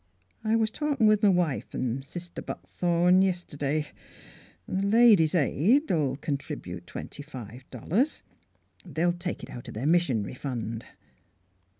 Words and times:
I 0.43 0.55
was 0.55 0.71
talkin' 0.71 1.05
with 1.05 1.23
m' 1.23 1.35
wife 1.35 1.75
an' 1.75 2.01
Sister 2.01 2.41
Buckthorn 2.41 3.21
yist'day, 3.21 3.85
an' 4.67 4.77
the 4.79 4.87
Ladies' 4.87 5.35
Aid 5.35 5.91
'11 5.91 6.15
contribute 6.15 6.87
twenty 6.87 7.21
five 7.21 7.69
dollars. 7.69 8.23
They'll 8.83 9.13
take 9.13 9.43
it 9.43 9.51
out 9.51 9.65
their 9.71 9.85
missionary 9.85 10.33
fund." 10.33 10.85